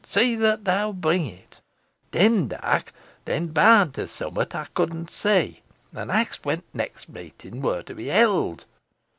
[0.03, 1.59] See that thou bring it.'
[2.11, 2.91] Demdike
[3.25, 5.61] then bowed to Summat I couldna see;
[5.93, 8.65] an axt when t' next meeting wur to be held.